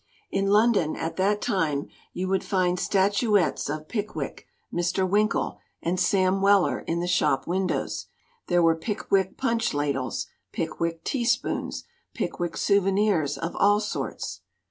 "In 0.31 0.47
London 0.47 0.95
at 0.95 1.17
that 1.17 1.43
time 1.43 1.85
you 2.11 2.27
would 2.27 2.43
find 2.43 2.79
statuettes 2.79 3.69
of 3.69 3.87
Pickwick, 3.87 4.47
Mr. 4.73 5.07
Winkle, 5.07 5.59
and 5.79 5.99
Sam 5.99 6.41
Weller 6.41 6.79
in 6.79 7.01
the 7.01 7.07
shop 7.07 7.45
windows. 7.45 8.07
There 8.47 8.63
were 8.63 8.75
Pick 8.75 9.11
wick 9.11 9.37
punch 9.37 9.75
ladles, 9.75 10.25
Pickwick 10.53 11.03
teaspoons, 11.03 11.83
Pickwick 12.15 12.57
souvenirs 12.57 13.37
of 13.37 13.55
all 13.55 13.79
sorts. 13.79 14.41